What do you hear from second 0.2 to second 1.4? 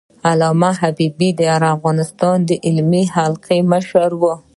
علامه حبيبي